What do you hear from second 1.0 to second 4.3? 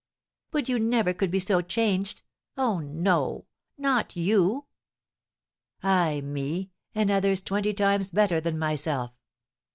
could be so changed! Oh, no, not